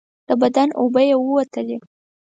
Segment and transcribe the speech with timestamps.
[0.27, 1.77] د بدن اوبه یې ووتلې.